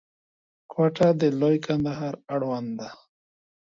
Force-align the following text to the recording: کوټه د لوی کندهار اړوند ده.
کوټه 0.71 1.07
د 1.21 1.23
لوی 1.39 1.57
کندهار 1.65 2.13
اړوند 2.33 2.69
ده. 2.79 2.89